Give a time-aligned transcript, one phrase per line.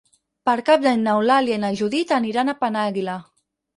[0.49, 3.19] Per Cap d'Any n'Eulàlia i na Judit aniran a Penàguila.